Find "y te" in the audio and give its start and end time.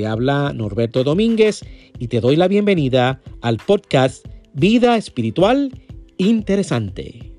1.98-2.22